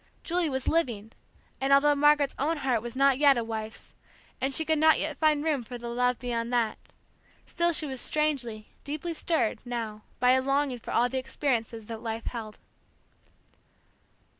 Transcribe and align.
Julie 0.23 0.49
was 0.49 0.67
living; 0.67 1.11
and 1.61 1.71
although 1.71 1.93
Margaret's 1.93 2.33
own 2.39 2.57
heart 2.57 2.81
was 2.81 2.95
not 2.95 3.19
yet 3.19 3.37
a 3.37 3.43
wife's, 3.43 3.93
and 4.41 4.51
she 4.51 4.65
could 4.65 4.79
not 4.79 4.97
yet 4.97 5.15
find 5.15 5.43
room 5.43 5.63
for 5.63 5.77
the 5.77 5.89
love 5.89 6.17
beyond 6.17 6.51
that, 6.51 6.79
still 7.45 7.71
she 7.71 7.85
was 7.85 8.01
strangely, 8.01 8.69
deeply 8.83 9.13
stirred 9.13 9.59
now 9.63 10.01
by 10.19 10.31
a 10.31 10.41
longing 10.41 10.79
for 10.79 10.89
all 10.89 11.07
the 11.07 11.19
experiences 11.19 11.85
that 11.85 12.01
life 12.01 12.25
held. 12.25 12.57